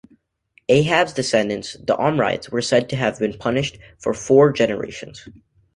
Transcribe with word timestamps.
Ahab's 0.67 1.13
descendants, 1.13 1.73
the 1.79 1.95
Omrides, 1.95 2.49
were 2.49 2.63
said 2.63 2.89
to 2.89 2.95
have 2.95 3.19
been 3.19 3.37
punished 3.37 3.77
for 3.99 4.15
four 4.15 4.51
generations. 4.51 5.29